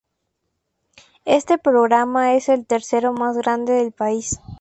Este 1.25 1.59
programa 1.59 2.33
es 2.33 2.49
el 2.49 2.65
tercero 2.65 3.13
más 3.13 3.37
grande 3.37 3.73
del 3.73 3.91
país. 3.91 4.39